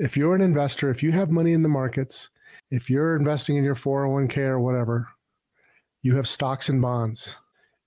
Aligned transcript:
if 0.00 0.16
you're 0.16 0.34
an 0.34 0.40
investor, 0.40 0.88
if 0.88 1.02
you 1.02 1.12
have 1.12 1.30
money 1.30 1.52
in 1.52 1.62
the 1.62 1.68
markets, 1.68 2.30
if 2.70 2.88
you're 2.88 3.16
investing 3.16 3.56
in 3.56 3.64
your 3.64 3.74
401k 3.74 4.38
or 4.38 4.58
whatever, 4.58 5.06
you 6.02 6.16
have 6.16 6.26
stocks 6.26 6.70
and 6.70 6.80
bonds. 6.80 7.38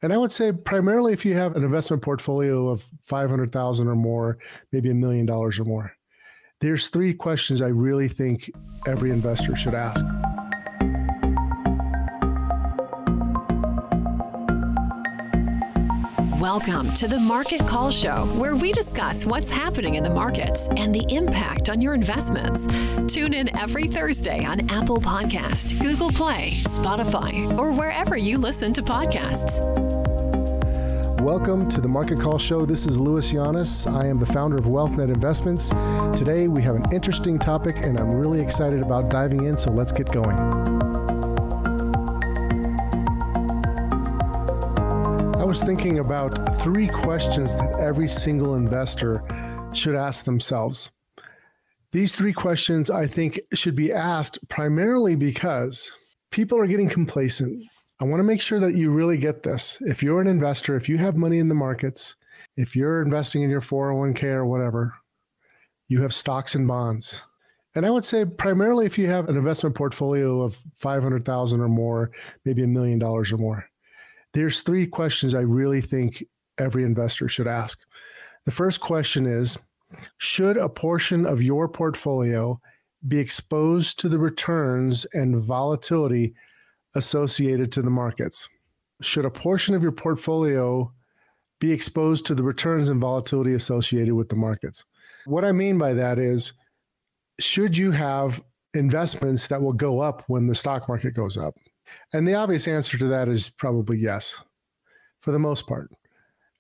And 0.04 0.14
I 0.14 0.18
would 0.18 0.32
say 0.32 0.52
primarily 0.52 1.12
if 1.14 1.26
you 1.26 1.34
have 1.34 1.56
an 1.56 1.64
investment 1.64 2.04
portfolio 2.04 2.68
of 2.68 2.88
500,000 3.02 3.88
or 3.88 3.96
more, 3.96 4.38
maybe 4.72 4.92
a 4.92 4.94
million 4.94 5.26
dollars 5.26 5.60
or 5.60 5.66
more. 5.66 5.92
There's 6.62 6.88
three 6.88 7.16
questions 7.16 7.62
I 7.62 7.70
really 7.70 8.08
think 8.08 8.52
every 8.86 9.10
investor 9.10 9.56
should 9.56 9.74
ask. 9.74 10.06
Welcome 16.44 16.94
to 16.96 17.08
the 17.08 17.18
Market 17.18 17.62
Call 17.62 17.90
Show, 17.90 18.26
where 18.36 18.58
we 18.58 18.74
discuss 18.74 19.26
what's 19.26 19.50
happening 19.50 19.96
in 19.96 20.04
the 20.04 20.10
markets 20.10 20.68
and 20.76 20.94
the 20.94 21.06
impact 21.08 21.70
on 21.70 21.80
your 21.80 21.94
investments. 21.94 22.68
Tune 23.08 23.34
in 23.34 23.56
every 23.58 23.86
Thursday 23.86 24.44
on 24.44 24.70
Apple 24.70 24.98
Podcast, 24.98 25.80
Google 25.80 26.12
Play, 26.12 26.50
Spotify, 26.64 27.58
or 27.58 27.72
wherever 27.72 28.18
you 28.18 28.38
listen 28.38 28.74
to 28.74 28.84
podcasts. 28.84 29.62
Welcome 31.22 31.70
to 31.70 31.80
the 31.80 31.88
Market 31.88 32.20
Call 32.20 32.38
Show. 32.38 32.66
This 32.66 32.86
is 32.86 33.00
Louis 33.00 33.32
Llanes. 33.32 33.90
I 33.90 34.08
am 34.08 34.20
the 34.20 34.26
founder 34.26 34.58
of 34.58 34.66
WealthNet 34.66 35.08
Investments. 35.08 35.70
Today 36.20 36.50
we 36.50 36.62
have 36.64 36.76
an 36.76 36.84
interesting 36.92 37.40
topic, 37.40 37.78
and 37.86 37.98
I'm 37.98 38.12
really 38.12 38.42
excited 38.42 38.82
about 38.82 39.10
diving 39.10 39.46
in, 39.46 39.58
so 39.58 39.72
let's 39.72 39.94
get 39.94 40.12
going. 40.12 40.36
I 45.44 45.46
was 45.46 45.62
thinking 45.62 46.00
about 46.00 46.62
three 46.62 46.88
questions 46.88 47.58
that 47.58 47.78
every 47.78 48.08
single 48.08 48.56
investor 48.56 49.22
should 49.74 49.94
ask 49.94 50.24
themselves. 50.24 50.90
These 51.92 52.16
three 52.16 52.32
questions 52.32 52.90
I 52.90 53.08
think 53.08 53.42
should 53.54 53.76
be 53.76 53.92
asked 53.92 54.40
primarily 54.48 55.18
because 55.18 55.98
people 56.32 56.58
are 56.58 56.66
getting 56.66 56.88
complacent. 56.88 57.62
I 58.00 58.06
want 58.06 58.22
to 58.22 58.24
make 58.24 58.40
sure 58.40 58.62
that 58.62 58.76
you 58.76 58.90
really 58.90 59.18
get 59.18 59.44
this. 59.44 59.80
If 59.82 60.02
you're 60.02 60.22
an 60.22 60.28
investor, 60.28 60.78
if 60.78 60.88
you 60.88 60.98
have 61.00 61.18
money 61.18 61.40
in 61.40 61.50
the 61.50 61.56
markets, 61.56 62.16
if 62.56 62.74
you're 62.74 63.02
investing 63.02 63.42
in 63.44 63.50
your 63.50 63.60
401k 63.60 64.24
or 64.24 64.46
whatever, 64.46 64.94
you 65.90 66.04
have 66.04 66.14
stocks 66.14 66.56
and 66.56 66.70
bonds. 66.70 67.26
And 67.76 67.86
I 67.86 67.90
would 67.90 68.06
say 68.06 68.24
primarily 68.24 68.86
if 68.86 68.98
you 68.98 69.08
have 69.08 69.28
an 69.28 69.36
investment 69.36 69.76
portfolio 69.76 70.40
of 70.40 70.64
500,000 70.76 71.60
or 71.60 71.68
more, 71.68 72.12
maybe 72.46 72.64
a 72.64 72.68
million 72.68 72.98
dollars 72.98 73.34
or 73.34 73.38
more 73.38 73.68
there's 74.34 74.62
three 74.62 74.88
questions 74.88 75.36
I 75.36 75.42
really 75.42 75.82
think 75.82 76.24
every 76.58 76.84
investor 76.84 77.28
should 77.28 77.48
ask. 77.48 77.80
The 78.46 78.52
first 78.52 78.82
question 78.82 79.26
is 79.26 79.58
Should 80.18 80.58
a 80.58 80.70
portion 80.70 81.26
of 81.26 81.42
your 81.42 81.68
portfolio 81.68 82.60
be 83.08 83.20
exposed 83.20 84.00
to 84.00 84.10
the 84.10 84.20
returns 84.20 85.06
and 85.14 85.40
volatility 85.40 86.34
associated 86.96 87.72
to 87.74 87.82
the 87.82 87.90
markets? 87.90 88.50
Should 89.02 89.26
a 89.26 89.32
portion 89.32 89.76
of 89.76 89.84
your 89.84 89.92
portfolio 89.92 90.92
be 91.60 91.72
exposed 91.72 92.26
to 92.26 92.36
the 92.36 92.44
returns 92.44 92.90
and 92.90 93.00
volatility 93.00 93.54
associated 93.54 94.14
with 94.14 94.30
the 94.30 94.36
markets? 94.36 94.84
What 95.26 95.46
I 95.46 95.52
mean 95.52 95.78
by 95.78 95.94
that 95.94 96.20
is, 96.20 96.54
should 97.40 97.78
you 97.78 97.92
have 97.92 98.44
investments 98.74 99.48
that 99.48 99.62
will 99.62 99.74
go 99.74 100.00
up 100.00 100.24
when 100.28 100.48
the 100.48 100.56
stock 100.56 100.88
market 100.90 101.14
goes 101.14 101.38
up? 101.38 101.56
And 102.14 102.28
the 102.28 102.36
obvious 102.36 102.68
answer 102.68 102.98
to 102.98 103.06
that 103.06 103.28
is 103.28 103.50
probably 103.50 103.98
yes, 103.98 104.42
for 105.22 105.32
the 105.32 105.40
most 105.40 105.68
part. 105.68 105.92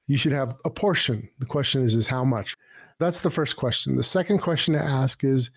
You 0.07 0.17
should 0.17 0.33
have 0.33 0.55
a 0.65 0.69
portion. 0.69 1.29
The 1.39 1.45
question 1.45 1.81
is, 1.81 1.95
is 1.95 2.07
how 2.07 2.23
much? 2.23 2.55
That's 2.99 3.21
the 3.21 3.29
first 3.29 3.55
question. 3.55 3.95
The 3.95 4.03
second 4.03 4.39
question 4.39 4.73
to 4.73 4.81
ask 4.81 5.23
is, 5.23 5.49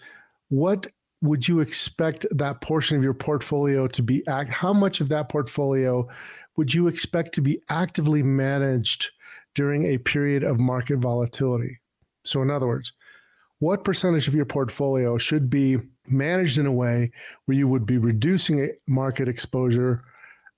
what 0.49 0.87
would 1.23 1.49
you 1.49 1.61
expect 1.61 2.27
that 2.31 2.61
portion 2.61 2.97
of 2.97 3.03
your 3.03 3.15
portfolio 3.15 3.87
to 3.89 4.03
be? 4.03 4.27
Act- 4.29 4.51
how 4.51 4.73
much 4.73 5.01
of 5.01 5.09
that 5.09 5.29
portfolio 5.29 6.09
would 6.57 6.73
you 6.73 6.89
expect 6.89 7.35
to 7.35 7.41
be 7.41 7.61
actively 7.69 8.23
managed 8.23 9.11
during 9.55 9.85
a 9.85 9.99
period 9.99 10.45
of 10.45 10.61
market 10.61 10.99
volatility? 10.99 11.81
So, 12.25 12.43
in 12.43 12.51
other 12.51 12.67
words, 12.67 12.93
what 13.59 13.85
percentage 13.85 14.29
of 14.29 14.35
your 14.35 14.45
portfolio 14.45 15.17
should 15.17 15.49
be 15.49 15.79
managed 16.09 16.59
in 16.59 16.67
a 16.67 16.73
way 16.73 17.11
where 17.47 17.57
you 17.57 17.67
would 17.69 17.87
be 17.87 17.99
reducing 17.99 18.71
market 18.87 19.29
exposure 19.29 20.05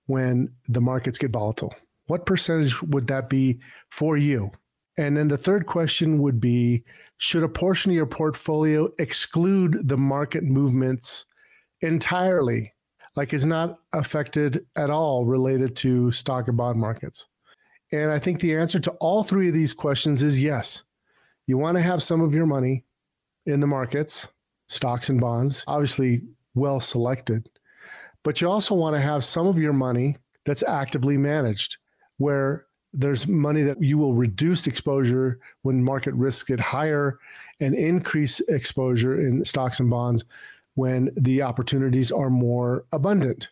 when 0.06 0.52
the 0.68 0.80
markets 0.80 1.18
get 1.18 1.30
volatile? 1.30 1.74
What 2.06 2.26
percentage 2.26 2.82
would 2.82 3.06
that 3.08 3.28
be 3.28 3.60
for 3.90 4.16
you? 4.16 4.50
And 4.96 5.16
then 5.16 5.28
the 5.28 5.36
third 5.36 5.66
question 5.66 6.18
would 6.18 6.40
be 6.40 6.82
Should 7.18 7.44
a 7.44 7.48
portion 7.48 7.92
of 7.92 7.96
your 7.96 8.06
portfolio 8.06 8.88
exclude 8.98 9.88
the 9.88 9.96
market 9.96 10.42
movements 10.42 11.24
entirely, 11.82 12.74
like 13.14 13.32
is 13.32 13.46
not 13.46 13.78
affected 13.92 14.66
at 14.74 14.90
all 14.90 15.24
related 15.24 15.76
to 15.76 16.10
stock 16.10 16.48
and 16.48 16.56
bond 16.56 16.80
markets? 16.80 17.28
And 17.92 18.10
I 18.10 18.18
think 18.18 18.40
the 18.40 18.56
answer 18.56 18.80
to 18.80 18.90
all 19.00 19.22
three 19.22 19.48
of 19.48 19.54
these 19.54 19.72
questions 19.72 20.22
is 20.22 20.42
yes. 20.42 20.82
You 21.46 21.56
want 21.58 21.76
to 21.76 21.82
have 21.82 22.02
some 22.02 22.20
of 22.20 22.34
your 22.34 22.44
money 22.44 22.84
in 23.48 23.60
the 23.60 23.66
markets, 23.66 24.28
stocks 24.68 25.08
and 25.08 25.20
bonds, 25.20 25.64
obviously 25.66 26.20
well 26.54 26.80
selected. 26.80 27.48
But 28.22 28.40
you 28.40 28.50
also 28.50 28.74
want 28.74 28.94
to 28.94 29.00
have 29.00 29.24
some 29.24 29.46
of 29.46 29.58
your 29.58 29.72
money 29.72 30.16
that's 30.44 30.62
actively 30.62 31.16
managed, 31.16 31.78
where 32.18 32.66
there's 32.92 33.26
money 33.26 33.62
that 33.62 33.82
you 33.82 33.96
will 33.96 34.14
reduce 34.14 34.66
exposure 34.66 35.40
when 35.62 35.82
market 35.82 36.14
risks 36.14 36.42
get 36.42 36.60
higher 36.60 37.18
and 37.60 37.74
increase 37.74 38.40
exposure 38.40 39.20
in 39.20 39.44
stocks 39.44 39.80
and 39.80 39.90
bonds 39.90 40.24
when 40.74 41.10
the 41.16 41.42
opportunities 41.42 42.12
are 42.12 42.30
more 42.30 42.84
abundant. 42.92 43.48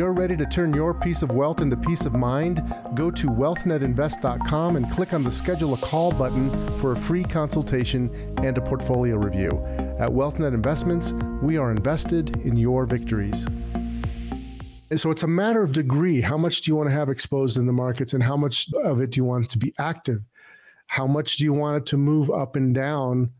You're 0.00 0.14
ready 0.14 0.34
to 0.34 0.46
turn 0.46 0.72
your 0.72 0.94
piece 0.94 1.20
of 1.20 1.32
wealth 1.32 1.60
into 1.60 1.76
peace 1.76 2.06
of 2.06 2.14
mind, 2.14 2.62
go 2.94 3.10
to 3.10 3.26
wealthnetinvest.com 3.26 4.76
and 4.76 4.90
click 4.90 5.12
on 5.12 5.22
the 5.22 5.30
schedule 5.30 5.74
a 5.74 5.76
call 5.76 6.10
button 6.10 6.48
for 6.78 6.92
a 6.92 6.96
free 6.96 7.22
consultation 7.22 8.08
and 8.42 8.56
a 8.56 8.62
portfolio 8.62 9.16
review. 9.16 9.50
At 9.98 10.08
WealthNet 10.08 10.54
Investments, 10.54 11.12
we 11.42 11.58
are 11.58 11.70
invested 11.70 12.34
in 12.46 12.56
your 12.56 12.86
victories. 12.86 13.46
So 14.96 15.10
it's 15.10 15.22
a 15.22 15.28
matter 15.28 15.62
of 15.62 15.72
degree. 15.72 16.22
How 16.22 16.38
much 16.38 16.62
do 16.62 16.70
you 16.70 16.76
want 16.76 16.88
to 16.88 16.94
have 16.94 17.10
exposed 17.10 17.58
in 17.58 17.66
the 17.66 17.72
markets 17.74 18.14
and 18.14 18.22
how 18.22 18.38
much 18.38 18.68
of 18.82 19.02
it 19.02 19.10
do 19.10 19.20
you 19.20 19.24
want 19.24 19.44
it 19.44 19.50
to 19.50 19.58
be 19.58 19.74
active? 19.78 20.22
How 20.86 21.06
much 21.06 21.36
do 21.36 21.44
you 21.44 21.52
want 21.52 21.76
it 21.76 21.84
to 21.90 21.98
move 21.98 22.30
up 22.30 22.56
and 22.56 22.74
down 22.74 23.32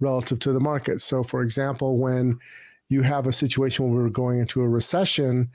relative 0.00 0.40
to 0.40 0.52
the 0.52 0.58
market? 0.58 1.00
So, 1.00 1.22
for 1.22 1.42
example, 1.42 1.96
when 2.02 2.40
you 2.88 3.02
have 3.02 3.28
a 3.28 3.32
situation 3.32 3.84
where 3.84 4.02
we're 4.02 4.10
going 4.10 4.40
into 4.40 4.62
a 4.62 4.68
recession, 4.68 5.52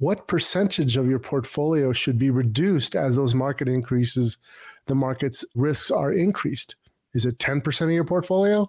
what 0.00 0.26
percentage 0.26 0.96
of 0.96 1.08
your 1.08 1.18
portfolio 1.18 1.92
should 1.92 2.18
be 2.18 2.30
reduced 2.30 2.96
as 2.96 3.16
those 3.16 3.34
market 3.34 3.68
increases, 3.68 4.38
the 4.86 4.94
market's 4.94 5.44
risks 5.54 5.90
are 5.90 6.10
increased? 6.10 6.74
Is 7.12 7.26
it 7.26 7.38
10% 7.38 7.82
of 7.82 7.90
your 7.90 8.04
portfolio? 8.04 8.68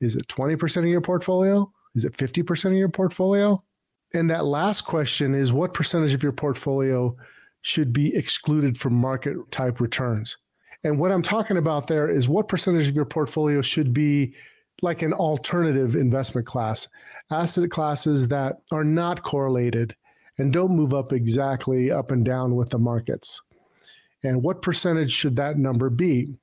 Is 0.00 0.16
it 0.16 0.26
20% 0.26 0.78
of 0.78 0.84
your 0.86 1.00
portfolio? 1.00 1.72
Is 1.94 2.04
it 2.04 2.16
50% 2.16 2.64
of 2.66 2.72
your 2.72 2.88
portfolio? 2.88 3.62
And 4.12 4.28
that 4.30 4.44
last 4.44 4.82
question 4.82 5.36
is 5.36 5.52
what 5.52 5.72
percentage 5.72 6.14
of 6.14 6.22
your 6.22 6.32
portfolio 6.32 7.16
should 7.60 7.92
be 7.92 8.14
excluded 8.16 8.76
from 8.76 8.94
market 8.94 9.36
type 9.52 9.80
returns? 9.80 10.36
And 10.82 10.98
what 10.98 11.12
I'm 11.12 11.22
talking 11.22 11.58
about 11.58 11.86
there 11.86 12.10
is 12.10 12.28
what 12.28 12.48
percentage 12.48 12.88
of 12.88 12.96
your 12.96 13.04
portfolio 13.04 13.62
should 13.62 13.94
be 13.94 14.34
like 14.82 15.02
an 15.02 15.12
alternative 15.12 15.94
investment 15.94 16.44
class, 16.44 16.88
asset 17.30 17.70
classes 17.70 18.26
that 18.28 18.62
are 18.72 18.82
not 18.82 19.22
correlated 19.22 19.94
and 20.42 20.52
don't 20.52 20.74
move 20.74 20.92
up 20.92 21.12
exactly 21.12 21.90
up 21.92 22.10
and 22.10 22.24
down 22.24 22.56
with 22.56 22.70
the 22.70 22.78
markets. 22.78 23.40
And 24.24 24.42
what 24.42 24.60
percentage 24.60 25.12
should 25.12 25.36
that 25.36 25.56
number 25.56 25.88
be? 25.88 26.36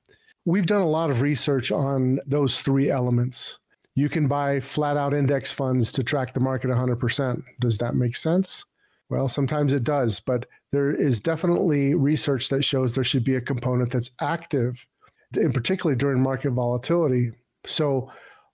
We've 0.46 0.66
done 0.66 0.80
a 0.80 0.88
lot 0.88 1.10
of 1.10 1.20
research 1.20 1.70
on 1.70 2.18
those 2.26 2.60
three 2.60 2.90
elements. 2.90 3.58
You 3.94 4.08
can 4.08 4.26
buy 4.26 4.60
flat 4.60 4.96
out 4.96 5.12
index 5.12 5.52
funds 5.52 5.92
to 5.92 6.02
track 6.02 6.32
the 6.32 6.40
market 6.40 6.70
100%. 6.70 7.42
Does 7.60 7.76
that 7.78 7.94
make 7.94 8.16
sense? 8.16 8.64
Well, 9.10 9.28
sometimes 9.28 9.74
it 9.74 9.84
does, 9.84 10.18
but 10.18 10.46
there 10.72 10.90
is 10.90 11.20
definitely 11.20 11.94
research 11.94 12.48
that 12.48 12.64
shows 12.64 12.94
there 12.94 13.04
should 13.04 13.24
be 13.24 13.36
a 13.36 13.40
component 13.40 13.92
that's 13.92 14.12
active, 14.18 14.86
in 15.36 15.52
particularly 15.52 15.98
during 15.98 16.22
market 16.22 16.52
volatility. 16.52 17.32
So, 17.66 18.10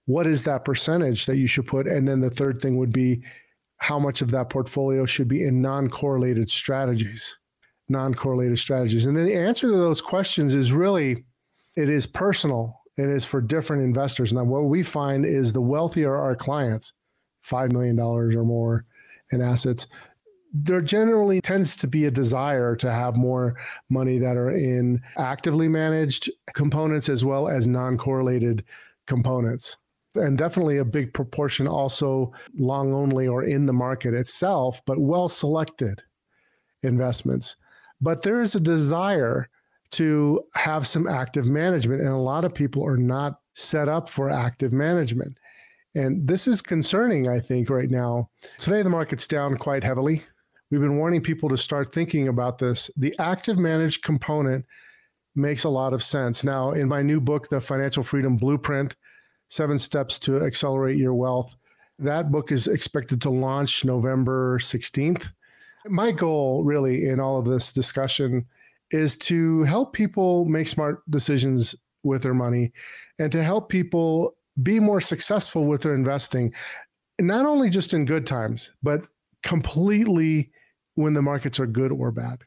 what 0.07 0.27
is 0.27 0.43
that 0.45 0.65
percentage 0.65 1.27
that 1.27 1.37
you 1.37 1.47
should 1.47 1.67
put? 1.67 1.87
And 1.87 2.09
then 2.09 2.21
the 2.21 2.31
third 2.31 2.61
thing 2.61 2.79
would 2.79 2.93
be 2.93 3.23
how 3.79 3.99
much 3.99 4.23
of 4.23 4.31
that 4.31 4.49
portfolio 4.51 5.05
should 5.05 5.29
be 5.29 5.45
in 5.45 5.61
non 5.61 5.89
correlated 5.89 6.49
strategies, 6.51 7.39
non 7.89 8.15
correlated 8.15 8.59
strategies. 8.59 9.07
And 9.07 9.17
then 9.17 9.27
the 9.27 9.35
answer 9.35 9.69
to 9.69 9.77
those 9.77 10.01
questions 10.01 10.55
is 10.55 10.73
really, 10.73 11.25
it 11.77 11.89
is 11.89 12.07
personal. 12.07 12.81
It 12.97 13.09
is 13.09 13.27
for 13.27 13.43
different 13.43 13.83
investors. 13.83 14.33
Now, 14.33 14.45
what 14.45 14.65
we 14.65 14.83
find 14.83 15.27
is 15.27 15.53
the 15.53 15.61
wealthier 15.61 16.15
our 16.15 16.35
clients, 16.35 16.95
$5 17.45 17.71
million 17.73 17.99
or 18.01 18.45
more 18.45 18.87
in 19.31 19.43
assets, 19.43 19.87
there 20.53 20.81
generally 20.81 21.41
tends 21.41 21.77
to 21.77 21.87
be 21.87 22.07
a 22.07 22.11
desire 22.11 22.75
to 22.77 22.91
have 22.91 23.17
more 23.17 23.57
money 23.91 24.19
that 24.19 24.37
are 24.37 24.51
in 24.51 25.03
actively 25.19 25.69
managed 25.69 26.31
components 26.55 27.09
as 27.09 27.25
well 27.25 27.49
as 27.49 27.67
non 27.67 27.99
correlated 27.99 28.65
components. 29.07 29.77
And 30.19 30.39
definitely 30.39 30.79
a 30.79 30.85
big 30.85 31.13
proportion 31.13 31.67
also 31.67 32.33
long 32.57 32.93
only 32.93 33.27
or 33.27 33.45
in 33.45 33.67
the 33.67 33.73
market 33.73 34.15
itself, 34.15 34.83
but 34.87 34.99
well 34.99 35.29
selected 35.29 36.03
investments. 36.83 37.57
But 38.01 38.23
there 38.23 38.41
is 38.41 38.55
a 38.55 38.61
desire 38.61 39.49
to 39.93 40.43
have 40.55 40.87
some 40.87 41.07
active 41.07 41.47
management, 41.47 42.01
and 42.01 42.11
a 42.11 42.17
lot 42.17 42.45
of 42.45 42.55
people 42.55 42.85
are 42.85 42.97
not 42.97 43.41
set 43.55 43.89
up 43.89 44.09
for 44.09 44.29
active 44.29 44.73
management. 44.73 45.39
And 45.95 46.29
this 46.29 46.47
is 46.47 46.61
concerning, 46.61 47.29
I 47.29 47.41
think, 47.41 47.71
right 47.71 47.91
now. 47.91 48.29
Today, 48.59 48.83
the 48.83 48.91
market's 48.91 49.27
down 49.27 49.57
quite 49.57 49.83
heavily. 49.83 50.25
We've 50.71 50.81
been 50.81 50.99
warning 50.99 51.23
people 51.23 51.49
to 51.49 51.57
start 51.57 51.95
thinking 51.95 52.29
about 52.29 52.59
this. 52.59 52.91
The 52.97 53.15
active 53.19 53.59
managed 53.59 54.03
component 54.03 54.67
makes 55.35 55.65
a 55.65 55.69
lot 55.69 55.93
of 55.93 56.03
sense. 56.03 56.45
Now, 56.45 56.73
in 56.73 56.89
my 56.89 57.03
new 57.03 57.21
book, 57.21 57.49
The 57.49 57.61
Financial 57.61 58.03
Freedom 58.03 58.37
Blueprint 58.37 58.97
Seven 59.49 59.79
Steps 59.79 60.19
to 60.21 60.43
Accelerate 60.45 60.99
Your 60.99 61.15
Wealth, 61.15 61.57
that 61.99 62.31
book 62.31 62.53
is 62.53 62.67
expected 62.67 63.21
to 63.23 63.31
launch 63.31 63.85
November 63.85 64.59
16th. 64.59 65.29
My 65.87 66.11
goal, 66.11 66.65
really, 66.65 67.07
in 67.07 67.21
all 67.21 67.39
of 67.39 67.47
this 67.47 67.73
discussion 67.73 68.47
is 68.91 69.17
to 69.17 69.63
help 69.63 69.93
people 69.93 70.45
make 70.45 70.69
smart 70.69 71.09
decisions 71.11 71.75
with 72.03 72.23
their 72.23 72.35
money 72.35 72.73
and 73.19 73.33
to 73.33 73.43
help 73.43 73.69
people 73.69 74.37
be 74.63 74.81
more 74.81 75.01
successful 75.01 75.65
with 75.65 75.83
their 75.83 75.95
investing, 75.95 76.53
not 77.21 77.47
only 77.47 77.71
just 77.71 77.95
in 77.95 78.05
good 78.05 78.27
times, 78.27 78.73
but 78.83 79.03
completely 79.43 80.51
when 80.95 81.15
the 81.15 81.23
markets 81.23 81.61
are 81.61 81.67
good 81.67 81.93
or 81.93 82.11
bad. 82.11 82.43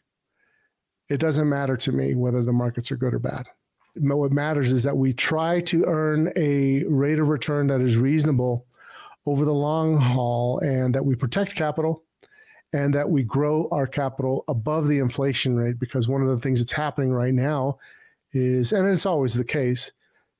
It 1.09 1.19
doesn't 1.19 1.49
matter 1.49 1.77
to 1.77 1.91
me 1.91 2.15
whether 2.15 2.43
the 2.43 2.53
markets 2.53 2.91
are 2.91 2.97
good 2.97 3.13
or 3.13 3.19
bad. 3.19 3.47
What 3.95 4.31
matters 4.31 4.71
is 4.71 4.83
that 4.83 4.97
we 4.97 5.13
try 5.13 5.61
to 5.61 5.85
earn 5.85 6.31
a 6.35 6.83
rate 6.85 7.19
of 7.19 7.27
return 7.27 7.67
that 7.67 7.81
is 7.81 7.97
reasonable 7.97 8.65
over 9.25 9.45
the 9.45 9.53
long 9.53 9.97
haul 9.97 10.59
and 10.59 10.93
that 10.95 11.05
we 11.05 11.15
protect 11.15 11.55
capital 11.55 12.03
and 12.73 12.93
that 12.93 13.09
we 13.09 13.23
grow 13.23 13.67
our 13.71 13.87
capital 13.87 14.43
above 14.47 14.87
the 14.87 14.99
inflation 14.99 15.57
rate 15.57 15.79
because 15.79 16.07
one 16.07 16.21
of 16.21 16.27
the 16.27 16.39
things 16.39 16.59
that's 16.59 16.71
happening 16.71 17.11
right 17.11 17.33
now 17.33 17.77
is, 18.31 18.71
and 18.71 18.87
it's 18.87 19.05
always 19.05 19.33
the 19.33 19.43
case, 19.43 19.91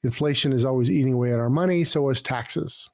inflation 0.04 0.54
is 0.54 0.66
always 0.66 0.92
eating 0.92 1.14
away 1.14 1.34
at 1.34 1.40
our 1.40 1.50
money, 1.50 1.84
so 1.84 2.10
is 2.10 2.22
taxes. 2.22 2.90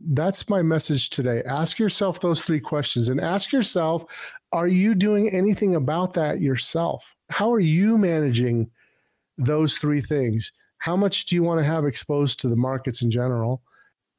That's 0.00 0.48
my 0.48 0.62
message 0.62 1.10
today. 1.10 1.42
Ask 1.46 1.78
yourself 1.78 2.20
those 2.20 2.42
three 2.42 2.60
questions 2.60 3.08
and 3.08 3.20
ask 3.20 3.52
yourself 3.52 4.04
are 4.52 4.68
you 4.68 4.94
doing 4.94 5.28
anything 5.28 5.76
about 5.76 6.14
that 6.14 6.40
yourself? 6.40 7.14
How 7.28 7.52
are 7.52 7.60
you 7.60 7.98
managing 7.98 8.70
those 9.38 9.78
three 9.78 10.00
things? 10.00 10.52
How 10.78 10.96
much 10.96 11.26
do 11.26 11.34
you 11.34 11.42
want 11.42 11.58
to 11.60 11.64
have 11.64 11.84
exposed 11.84 12.40
to 12.40 12.48
the 12.48 12.56
markets 12.56 13.02
in 13.02 13.10
general? 13.10 13.62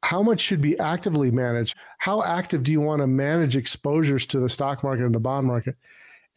how 0.04 0.24
much 0.24 0.39
should 0.39 0.62
be 0.62 0.80
actively 0.80 1.31
managed? 1.31 1.75
How 1.98 2.24
active 2.24 2.63
do 2.63 2.71
you 2.71 2.81
want 2.81 3.01
to 3.01 3.07
manage 3.07 3.56
exposures 3.56 4.25
to 4.27 4.39
the 4.39 4.50
stock 4.50 4.83
market 4.83 5.06
and 5.06 5.16
the 5.16 5.19
bond 5.19 5.48
market? 5.48 5.75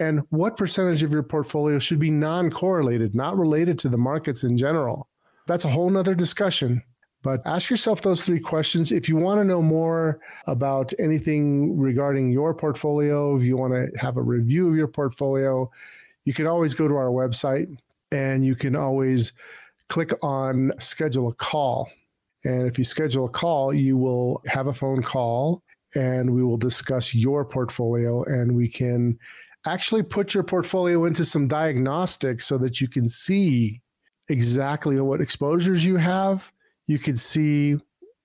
And 0.01 0.21
what 0.31 0.57
percentage 0.57 1.03
of 1.03 1.13
your 1.13 1.23
portfolio 1.23 1.79
should 1.79 1.99
be 1.99 2.11
non 2.11 2.51
correlated, 2.51 3.15
not 3.15 3.39
related 3.39 3.79
to 3.81 3.89
the 3.89 3.99
markets 3.99 4.43
in 4.43 4.57
general? 4.57 5.09
That's 5.47 5.65
a 5.65 5.69
whole 5.69 5.91
nother 5.91 6.15
discussion. 6.15 6.83
But 7.23 7.41
ask 7.47 7.71
yourself 7.71 8.03
those 8.03 8.23
three 8.23 8.41
questions. 8.41 8.91
If 8.91 9.09
you 9.09 9.15
want 9.15 9.39
to 9.39 9.45
know 9.45 9.63
more 9.63 10.19
about 10.49 10.93
anything 10.99 11.79
regarding 11.79 12.33
your 12.33 12.53
portfolio, 12.53 13.37
if 13.37 13.45
you 13.45 13.57
want 13.57 13.75
to 13.75 13.93
have 14.01 14.17
a 14.17 14.23
review 14.23 14.69
of 14.69 14.75
your 14.75 14.89
portfolio, 14.89 15.71
you 16.25 16.35
can 16.35 16.49
always 16.49 16.75
go 16.75 16.89
to 16.89 16.97
our 16.97 17.11
website 17.11 17.69
and 18.13 18.45
you 18.45 18.55
can 18.55 18.77
always 18.77 19.33
click 19.89 20.13
on 20.23 20.73
schedule 20.79 21.29
a 21.29 21.35
call. 21.35 21.91
And 22.45 22.69
if 22.69 22.79
you 22.79 22.85
schedule 22.85 23.25
a 23.25 23.31
call, 23.31 23.75
you 23.75 23.97
will 23.97 24.43
have 24.47 24.67
a 24.67 24.73
phone 24.73 25.03
call 25.03 25.63
and 25.95 26.35
we 26.35 26.43
will 26.43 26.57
discuss 26.57 27.15
your 27.15 27.45
portfolio 27.45 28.23
and 28.25 28.55
we 28.55 28.69
can 28.69 29.19
actually 29.67 30.03
put 30.03 30.35
your 30.35 30.43
portfolio 30.43 31.05
into 31.05 31.25
some 31.25 31.49
diagnostics 31.49 32.47
so 32.47 32.59
that 32.59 32.81
you 32.81 32.89
can 32.89 33.09
see 33.09 33.81
exactly 34.29 35.01
what 35.01 35.21
exposures 35.21 35.85
you 35.85 35.97
have. 35.97 36.53
You 36.87 36.99
can 36.99 37.17
see 37.17 37.77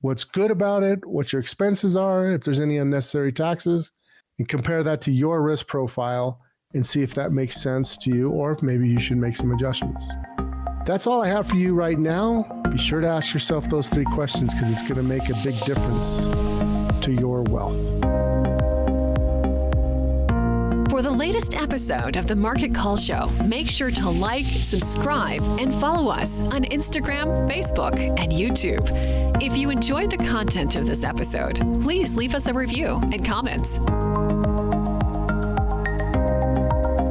what's 0.01 0.23
good 0.23 0.51
about 0.51 0.83
it, 0.83 1.05
what 1.05 1.31
your 1.31 1.41
expenses 1.41 1.95
are, 1.95 2.31
if 2.31 2.41
there's 2.43 2.59
any 2.59 2.77
unnecessary 2.77 3.31
taxes, 3.31 3.91
and 4.39 4.47
compare 4.47 4.83
that 4.83 5.01
to 5.01 5.11
your 5.11 5.41
risk 5.41 5.67
profile 5.67 6.41
and 6.73 6.85
see 6.85 7.01
if 7.01 7.13
that 7.15 7.31
makes 7.31 7.61
sense 7.61 7.97
to 7.97 8.11
you 8.11 8.29
or 8.29 8.51
if 8.51 8.61
maybe 8.61 8.87
you 8.87 8.99
should 8.99 9.17
make 9.17 9.35
some 9.35 9.51
adjustments. 9.51 10.11
That's 10.85 11.05
all 11.05 11.21
I 11.21 11.27
have 11.27 11.47
for 11.47 11.57
you 11.57 11.73
right 11.73 11.99
now. 11.99 12.43
Be 12.71 12.77
sure 12.77 13.01
to 13.01 13.07
ask 13.07 13.33
yourself 13.33 13.69
those 13.69 13.89
three 13.89 14.05
questions 14.05 14.53
because 14.53 14.71
it's 14.71 14.83
going 14.83 14.95
to 14.95 15.03
make 15.03 15.29
a 15.29 15.33
big 15.43 15.59
difference 15.65 16.19
to 17.05 17.11
your 17.11 17.43
wealth. 17.43 17.75
For 20.89 21.01
the 21.01 21.11
latest 21.11 21.55
episode 21.55 22.15
of 22.15 22.25
the 22.25 22.35
Market 22.35 22.73
Call 22.73 22.97
Show, 22.97 23.27
make 23.45 23.69
sure 23.69 23.91
to 23.91 24.09
like, 24.09 24.45
subscribe, 24.45 25.43
and 25.59 25.71
follow 25.75 26.09
us 26.09 26.39
on 26.39 26.63
Instagram, 26.63 27.47
Facebook, 27.47 27.99
and 28.17 28.31
YouTube. 28.31 28.89
If 29.43 29.55
you 29.55 29.69
enjoyed 29.69 30.09
the 30.09 30.17
content 30.17 30.75
of 30.75 30.87
this 30.87 31.03
episode, 31.03 31.57
please 31.83 32.15
leave 32.15 32.33
us 32.33 32.47
a 32.47 32.53
review 32.53 32.99
and 33.11 33.23
comments. 33.23 33.77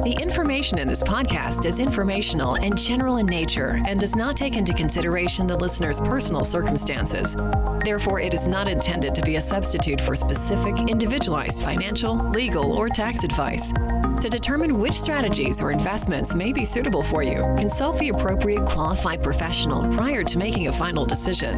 The 0.07 0.21
information 0.21 0.79
in 0.79 0.87
this 0.87 1.03
podcast 1.03 1.65
is 1.65 1.79
informational 1.79 2.55
and 2.55 2.77
general 2.77 3.17
in 3.17 3.25
nature 3.25 3.81
and 3.85 3.99
does 3.99 4.15
not 4.15 4.37
take 4.37 4.55
into 4.55 4.73
consideration 4.73 5.47
the 5.47 5.57
listener's 5.57 5.99
personal 5.99 6.45
circumstances. 6.45 7.35
Therefore, 7.83 8.21
it 8.21 8.33
is 8.33 8.47
not 8.47 8.69
intended 8.69 9.13
to 9.15 9.21
be 9.21 9.35
a 9.35 9.41
substitute 9.41 9.99
for 9.99 10.15
specific, 10.15 10.79
individualized 10.87 11.61
financial, 11.61 12.15
legal, 12.29 12.71
or 12.71 12.87
tax 12.87 13.25
advice. 13.25 13.73
To 14.21 14.29
determine 14.29 14.79
which 14.79 14.99
strategies 14.99 15.61
or 15.61 15.69
investments 15.71 16.33
may 16.33 16.51
be 16.51 16.65
suitable 16.65 17.03
for 17.03 17.21
you, 17.21 17.41
consult 17.55 17.99
the 17.99 18.09
appropriate 18.09 18.65
qualified 18.65 19.21
professional 19.21 19.83
prior 19.95 20.23
to 20.23 20.37
making 20.39 20.67
a 20.67 20.73
final 20.73 21.05
decision. 21.05 21.53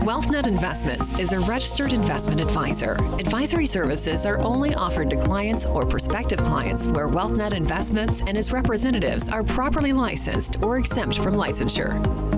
WealthNet 0.00 0.46
Investments 0.46 1.12
is 1.18 1.32
a 1.32 1.40
registered 1.40 1.92
investment 1.92 2.40
advisor. 2.40 2.92
Advisory 3.18 3.66
services 3.66 4.24
are 4.24 4.42
only 4.42 4.74
offered 4.74 5.10
to 5.10 5.16
clients 5.16 5.66
or 5.66 5.84
prospective 5.84 6.38
clients 6.38 6.86
where 6.86 7.08
WealthNet 7.08 7.52
Investments 7.52 8.22
and 8.26 8.38
its 8.38 8.52
representatives 8.52 9.28
are 9.28 9.44
properly 9.44 9.92
licensed 9.92 10.62
or 10.62 10.78
exempt 10.78 11.18
from 11.18 11.34
licensure. 11.34 12.37